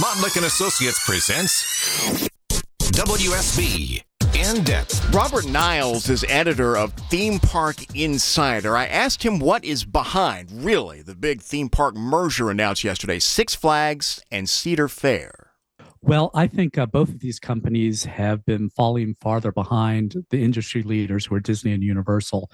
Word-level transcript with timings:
Montlick 0.00 0.36
and 0.36 0.44
Associates 0.44 1.02
presents 1.06 2.28
WSB 2.92 4.02
in 4.34 4.62
depth. 4.62 5.14
Robert 5.14 5.46
Niles 5.46 6.10
is 6.10 6.22
editor 6.28 6.76
of 6.76 6.92
Theme 7.08 7.38
Park 7.38 7.76
Insider. 7.94 8.76
I 8.76 8.84
asked 8.84 9.22
him 9.22 9.38
what 9.38 9.64
is 9.64 9.86
behind, 9.86 10.52
really, 10.52 11.00
the 11.00 11.14
big 11.14 11.40
theme 11.40 11.70
park 11.70 11.94
merger 11.94 12.50
announced 12.50 12.84
yesterday 12.84 13.18
Six 13.18 13.54
Flags 13.54 14.22
and 14.30 14.50
Cedar 14.50 14.88
Fair. 14.88 15.45
Well, 16.06 16.30
I 16.34 16.46
think 16.46 16.78
uh, 16.78 16.86
both 16.86 17.08
of 17.08 17.18
these 17.18 17.40
companies 17.40 18.04
have 18.04 18.46
been 18.46 18.70
falling 18.70 19.16
farther 19.20 19.50
behind 19.50 20.14
the 20.30 20.40
industry 20.40 20.84
leaders 20.84 21.26
who 21.26 21.34
are 21.34 21.40
Disney 21.40 21.72
and 21.72 21.82
Universal 21.82 22.48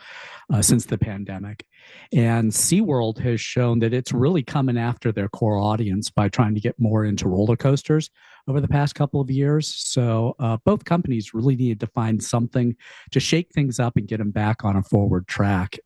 uh, 0.50 0.62
since 0.62 0.86
the 0.86 0.96
pandemic. 0.96 1.67
And 2.14 2.50
SeaWorld 2.50 3.18
has 3.18 3.43
shown 3.43 3.80
that 3.80 3.93
it's 3.93 4.11
really 4.11 4.43
coming 4.43 4.79
after 4.79 5.12
their 5.12 5.29
core 5.29 5.59
audience 5.59 6.09
by 6.09 6.30
trying 6.30 6.54
to 6.54 6.62
get 6.62 6.80
more 6.80 7.04
into 7.04 7.29
roller 7.29 7.57
coasters 7.57 8.09
over 8.49 8.59
the 8.59 8.68
past 8.68 8.95
couple 8.95 9.21
of 9.21 9.31
years. 9.31 9.68
So 9.68 10.34
uh, 10.39 10.57
both 10.64 10.87
companies 10.87 11.34
really 11.34 11.54
needed 11.54 11.81
to 11.81 11.89
find 11.89 12.25
something 12.25 12.75
to 13.11 13.21
shake 13.21 13.50
things 13.53 13.79
up 13.79 13.98
and 13.98 14.09
get 14.09 14.17
them 14.17 14.31
back 14.31 14.64
on 14.64 14.76
a 14.76 14.82
forward 14.82 15.29
track. 15.29 15.79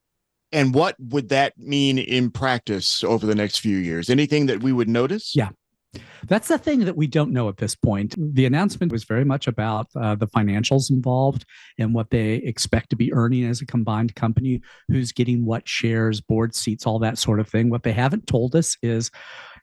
And 0.52 0.73
what 0.73 0.95
would 1.01 1.30
that 1.30 1.59
mean 1.59 1.98
in 1.98 2.30
practice 2.30 3.02
over 3.02 3.26
the 3.26 3.34
next 3.34 3.59
few 3.59 3.76
years? 3.76 4.09
Anything 4.09 4.46
that 4.46 4.62
we 4.62 4.73
would 4.73 4.88
notice? 4.88 5.34
Yeah. 5.34 5.48
That's 6.28 6.48
the 6.48 6.59
thing 6.59 6.80
that 6.84 6.96
we 6.96 7.06
don't 7.06 7.32
know 7.32 7.48
at 7.48 7.56
this 7.56 7.74
point. 7.74 8.14
The 8.18 8.46
announcement 8.46 8.92
was 8.92 9.04
very 9.04 9.24
much 9.24 9.46
about 9.46 9.88
uh, 9.96 10.14
the 10.14 10.27
financials 10.27 10.91
involved 10.91 11.45
and 11.78 11.95
what 11.95 12.10
they 12.10 12.34
expect 12.34 12.91
to 12.91 12.96
be 12.96 13.12
earning 13.12 13.45
as 13.45 13.60
a 13.60 13.66
combined 13.66 14.14
company, 14.14 14.62
who's 14.88 15.12
getting 15.12 15.45
what 15.45 15.68
shares, 15.68 16.20
board 16.20 16.54
seats, 16.54 16.87
all 16.87 16.98
that 17.01 17.18
sort 17.18 17.40
of 17.40 17.48
thing. 17.48 17.70
What 17.70 17.82
they 17.82 17.92
haven't 17.92 18.27
told 18.27 18.56
us 18.56 18.77
is 18.82 19.10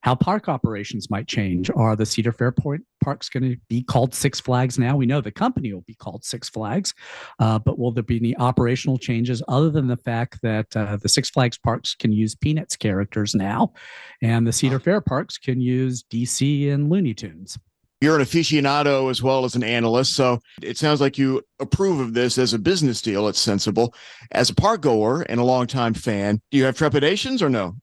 how 0.04 0.14
park 0.14 0.50
operations 0.50 1.10
might 1.10 1.28
change. 1.28 1.72
Are 1.76 1.96
the 1.96 2.06
Cedar 2.06 2.34
Fair 2.34 2.54
parks 3.02 3.30
going 3.30 3.44
to 3.44 3.58
be 3.70 3.84
called 3.84 4.14
Six 4.14 4.40
Flags 4.40 4.78
now? 4.78 4.98
We 4.98 5.06
know 5.06 5.22
the 5.22 5.32
company 5.32 5.74
will 5.74 5.82
be 5.88 5.96
called 5.96 6.26
Six 6.26 6.50
Flags, 6.50 6.94
uh, 7.40 7.58
but 7.60 7.80
will 7.80 7.92
there 7.92 8.04
be 8.04 8.18
any 8.18 8.36
operational 8.38 8.98
changes 8.98 9.42
other 9.48 9.70
than 9.70 9.88
the 9.88 9.98
fact 9.98 10.42
that 10.42 10.76
uh, 10.76 10.98
the 10.98 11.10
Six 11.10 11.30
Flags 11.30 11.58
parks 11.58 11.96
can 11.96 12.12
use 12.12 12.36
Peanuts 12.36 12.76
characters 12.76 13.34
now, 13.34 13.74
and 14.22 14.46
the 14.46 14.54
Cedar 14.54 14.80
Fair 14.80 15.00
parks 15.00 15.38
can 15.38 15.62
use 15.62 16.04
DC 16.04 16.72
and 16.72 16.90
Looney 16.90 17.14
Tunes? 17.14 17.58
You're 18.02 18.18
an 18.18 18.26
aficionado 18.26 19.10
as 19.10 19.24
well 19.24 19.46
as 19.46 19.56
an 19.56 19.64
analyst, 19.64 20.18
so 20.18 20.42
it 20.62 20.78
sounds 20.78 21.00
like 21.00 21.18
you 21.18 21.42
approve 21.62 22.02
of 22.02 22.14
this 22.14 22.38
as 22.38 22.54
a 22.54 22.60
business 22.60 23.02
deal. 23.02 23.30
It's 23.30 23.40
sensible. 23.40 23.96
As 24.34 24.50
a 24.50 24.56
park 24.56 24.82
goer 24.82 25.22
and 25.22 25.40
a 25.40 25.44
longtime 25.46 25.94
fan, 25.94 26.42
do 26.52 26.58
you 26.58 26.66
have 26.66 26.76
trepidations 26.76 27.42
or 27.42 27.50
no? 27.50 27.78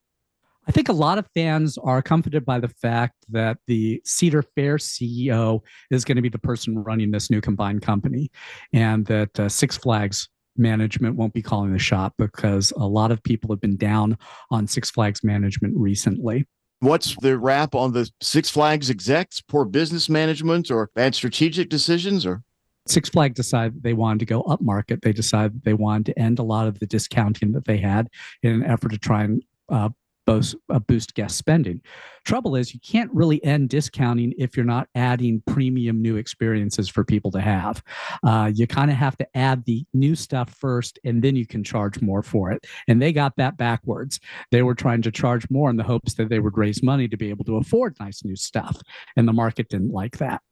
I 0.71 0.73
think 0.73 0.89
a 0.89 0.93
lot 0.93 1.19
of 1.19 1.27
fans 1.35 1.77
are 1.79 2.01
comforted 2.01 2.47
by 2.47 2.61
the 2.61 2.69
fact 2.69 3.17
that 3.31 3.59
the 3.67 4.01
Cedar 4.05 4.45
Fair 4.55 4.77
CEO 4.77 5.63
is 5.91 6.05
going 6.05 6.15
to 6.15 6.23
be 6.23 6.29
the 6.29 6.39
person 6.39 6.79
running 6.79 7.11
this 7.11 7.29
new 7.29 7.41
combined 7.41 7.83
company, 7.83 8.31
and 8.73 9.05
that 9.07 9.41
uh, 9.41 9.49
Six 9.49 9.77
Flags 9.77 10.29
management 10.57 11.17
won't 11.17 11.35
be 11.35 11.43
calling 11.43 11.73
the 11.73 11.79
shot 11.81 12.13
because 12.19 12.73
a 12.77 12.87
lot 12.87 13.11
of 13.11 13.21
people 13.25 13.51
have 13.51 13.61
been 13.61 13.77
down 13.77 14.17
on 14.53 14.69
Six 14.69 14.93
Flags 14.93 15.25
management 15.25 15.75
recently. 15.77 16.47
What's 16.79 17.17
the 17.17 17.37
rap 17.37 17.75
on 17.75 17.93
the 17.93 18.09
Six 18.23 18.49
Flags 18.49 18.91
execs? 18.91 19.41
Poor 19.41 19.65
business 19.65 20.09
management 20.09 20.71
or 20.71 20.89
bad 20.95 21.17
strategic 21.17 21.69
decisions 21.69 22.25
or? 22.25 22.45
Six 22.87 23.09
Flags 23.09 23.35
decided 23.35 23.83
they 23.83 23.93
wanted 23.93 24.21
to 24.21 24.27
go 24.27 24.43
up 24.43 24.61
market. 24.61 25.03
They 25.03 25.13
decided 25.13 25.65
they 25.65 25.75
wanted 25.75 26.07
to 26.07 26.19
end 26.21 26.39
a 26.39 26.45
lot 26.45 26.69
of 26.69 26.79
the 26.79 26.87
discounting 26.87 27.51
that 27.55 27.65
they 27.65 27.79
had 27.79 28.07
in 28.45 28.53
an 28.53 28.65
effort 28.65 28.93
to 28.93 28.99
try 28.99 29.25
and 29.25 29.43
uh, 29.69 29.89
boost, 30.37 30.57
uh, 30.69 30.79
boost 30.79 31.15
guest 31.15 31.37
spending. 31.37 31.81
Trouble 32.25 32.57
is, 32.57 32.75
you 32.75 32.81
can't 32.81 33.11
really 33.13 33.43
end 33.45 33.69
discounting 33.69 34.35
if 34.39 34.57
you're 34.57 34.67
not 34.67 34.89
adding 34.95 35.43
premium 35.47 36.03
new 36.03 36.17
experiences 36.17 36.89
for 36.89 37.05
people 37.05 37.31
to 37.31 37.41
have. 37.41 37.83
Uh, 38.23 38.51
you 38.55 38.67
kind 38.67 38.91
of 38.91 38.97
have 38.97 39.17
to 39.19 39.27
add 39.37 39.65
the 39.65 39.85
new 39.95 40.15
stuff 40.15 40.55
first, 40.59 40.99
and 41.05 41.23
then 41.23 41.35
you 41.35 41.47
can 41.47 41.65
charge 41.65 42.01
more 42.01 42.23
for 42.23 42.51
it. 42.51 42.67
And 42.89 43.01
they 43.01 43.13
got 43.13 43.37
that 43.37 43.57
backwards. 43.57 44.21
They 44.51 44.63
were 44.63 44.75
trying 44.75 45.03
to 45.03 45.11
charge 45.11 45.49
more 45.51 45.71
in 45.71 45.77
the 45.77 45.85
hopes 45.85 46.15
that 46.15 46.29
they 46.29 46.41
would 46.41 46.59
raise 46.59 46.83
money 46.83 47.09
to 47.09 47.17
be 47.17 47.31
able 47.31 47.45
to 47.47 47.57
afford 47.57 47.97
nice 47.99 48.25
new 48.25 48.37
stuff, 48.37 48.81
and 49.17 49.27
the 49.27 49.33
market 49.33 49.69
didn't 49.69 49.93
like 49.93 50.19
that 50.19 50.43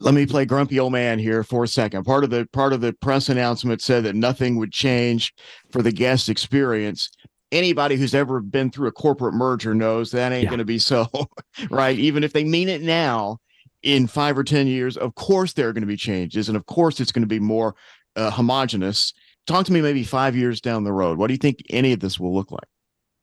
let 0.00 0.14
me 0.14 0.26
play 0.26 0.44
grumpy 0.44 0.78
old 0.78 0.92
man 0.92 1.18
here 1.18 1.42
for 1.42 1.64
a 1.64 1.68
second. 1.68 2.04
Part 2.04 2.24
of 2.24 2.30
the 2.30 2.46
part 2.52 2.72
of 2.72 2.80
the 2.80 2.92
press 3.00 3.28
announcement 3.28 3.80
said 3.80 4.04
that 4.04 4.14
nothing 4.14 4.56
would 4.56 4.72
change 4.72 5.32
for 5.72 5.80
the 5.80 5.92
guest 5.92 6.28
experience 6.28 7.10
anybody 7.52 7.96
who's 7.96 8.14
ever 8.14 8.40
been 8.40 8.70
through 8.70 8.88
a 8.88 8.92
corporate 8.92 9.34
merger 9.34 9.74
knows 9.74 10.10
that 10.10 10.32
ain't 10.32 10.44
yeah. 10.44 10.48
going 10.48 10.58
to 10.58 10.64
be 10.64 10.78
so, 10.78 11.08
right? 11.70 11.98
Even 11.98 12.24
if 12.24 12.32
they 12.32 12.44
mean 12.44 12.68
it 12.68 12.82
now, 12.82 13.38
in 13.82 14.06
five 14.06 14.36
or 14.36 14.44
10 14.44 14.66
years, 14.66 14.96
of 14.96 15.14
course 15.14 15.52
there 15.52 15.68
are 15.68 15.72
going 15.72 15.82
to 15.82 15.86
be 15.86 15.96
changes. 15.96 16.48
And 16.48 16.56
of 16.56 16.66
course 16.66 17.00
it's 17.00 17.12
going 17.12 17.22
to 17.22 17.28
be 17.28 17.38
more 17.38 17.74
uh, 18.16 18.30
homogenous. 18.30 19.12
Talk 19.46 19.64
to 19.66 19.72
me 19.72 19.80
maybe 19.80 20.02
five 20.02 20.34
years 20.34 20.60
down 20.60 20.84
the 20.84 20.92
road. 20.92 21.18
What 21.18 21.28
do 21.28 21.34
you 21.34 21.38
think 21.38 21.62
any 21.70 21.92
of 21.92 22.00
this 22.00 22.18
will 22.18 22.34
look 22.34 22.50
like? 22.50 22.66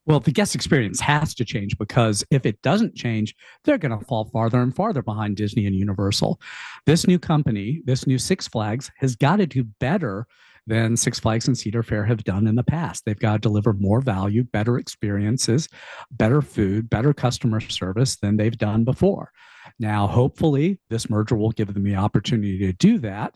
Well, 0.06 0.19
the 0.19 0.31
guest 0.31 0.53
experience 0.53 1.00
has 1.00 1.34
to 1.35 1.45
change 1.45 1.78
because 1.78 2.25
if 2.29 2.45
it 2.45 2.61
doesn't 2.61 2.95
change, 2.95 3.35
they're 3.63 3.78
going 3.78 3.97
to 3.97 4.05
fall 4.05 4.25
farther 4.25 4.61
and 4.61 4.75
farther 4.75 5.01
behind 5.01 5.38
Disney 5.38 5.66
and 5.66 5.75
Universal. 5.75 6.41
This 6.85 7.07
new 7.07 7.19
company, 7.19 7.81
this 7.85 8.05
new 8.05 8.17
Six 8.17 8.47
Flags, 8.47 8.91
has 8.97 9.16
got 9.16 9.38
to 9.38 9.45
do 9.45 9.63
better 9.63 10.28
than 10.68 10.96
Six 10.96 11.19
Flags 11.19 11.47
and 11.47 11.57
Cedar 11.57 11.84
Fair 11.84 12.06
have 12.06 12.24
done 12.24 12.47
in 12.47 12.56
the 12.56 12.63
past. 12.63 13.03
They've 13.06 13.19
got 13.19 13.34
to 13.34 13.40
deliver 13.40 13.74
more 13.74 14.01
value, 14.01 14.44
better 14.44 14.78
experiences, 14.78 15.68
better 16.12 16.41
food, 16.41 16.90
better 16.90 17.13
customer 17.13 17.59
service 17.59 18.16
than 18.18 18.38
they've 18.38 18.57
done 18.57 18.84
before. 18.84 19.31
Now, 19.79 20.07
hopefully, 20.07 20.79
this 20.90 21.09
merger 21.09 21.35
will 21.35 21.52
give 21.52 21.73
them 21.73 21.84
the 21.84 21.96
opportunity 21.96 22.57
to 22.59 22.73
do 22.73 22.97
that. 23.00 23.34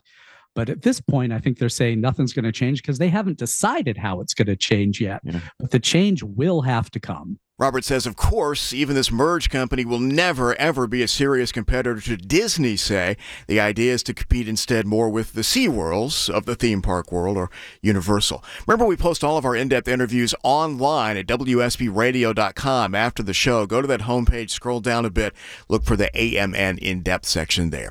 But 0.54 0.70
at 0.70 0.82
this 0.82 1.00
point, 1.00 1.32
I 1.32 1.38
think 1.38 1.58
they're 1.58 1.68
saying 1.68 2.00
nothing's 2.00 2.32
going 2.32 2.44
to 2.44 2.52
change 2.52 2.82
because 2.82 2.98
they 2.98 3.08
haven't 3.08 3.38
decided 3.38 3.96
how 3.96 4.20
it's 4.20 4.34
going 4.34 4.48
to 4.48 4.56
change 4.56 5.00
yet. 5.00 5.20
Yeah. 5.22 5.40
But 5.58 5.70
the 5.70 5.78
change 5.78 6.22
will 6.22 6.62
have 6.62 6.90
to 6.92 7.00
come. 7.00 7.38
Robert 7.58 7.84
says, 7.84 8.06
of 8.06 8.14
course, 8.14 8.72
even 8.72 8.94
this 8.94 9.10
merge 9.10 9.50
company 9.50 9.84
will 9.84 9.98
never, 9.98 10.54
ever 10.60 10.86
be 10.86 11.02
a 11.02 11.08
serious 11.08 11.50
competitor 11.50 12.00
to 12.00 12.16
Disney, 12.16 12.76
say. 12.76 13.16
The 13.48 13.58
idea 13.58 13.94
is 13.94 14.04
to 14.04 14.14
compete 14.14 14.46
instead 14.46 14.86
more 14.86 15.10
with 15.10 15.32
the 15.32 15.40
SeaWorlds 15.40 16.30
of 16.30 16.44
the 16.44 16.54
theme 16.54 16.82
park 16.82 17.10
world 17.10 17.36
or 17.36 17.50
Universal. 17.82 18.44
Remember, 18.68 18.86
we 18.86 18.96
post 18.96 19.24
all 19.24 19.36
of 19.36 19.44
our 19.44 19.56
in 19.56 19.68
depth 19.68 19.88
interviews 19.88 20.36
online 20.44 21.16
at 21.16 21.26
WSBRadio.com 21.26 22.94
after 22.94 23.24
the 23.24 23.34
show. 23.34 23.66
Go 23.66 23.82
to 23.82 23.88
that 23.88 24.02
homepage, 24.02 24.50
scroll 24.50 24.78
down 24.78 25.04
a 25.04 25.10
bit, 25.10 25.34
look 25.68 25.82
for 25.82 25.96
the 25.96 26.12
AMN 26.14 26.78
in 26.78 27.02
depth 27.02 27.26
section 27.26 27.70
there. 27.70 27.86